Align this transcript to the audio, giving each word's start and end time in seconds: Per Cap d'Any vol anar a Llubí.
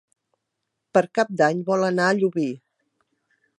Per 0.97 1.03
Cap 1.19 1.35
d'Any 1.43 1.61
vol 1.69 1.87
anar 1.91 2.09
a 2.09 2.15
Llubí. 2.23 2.49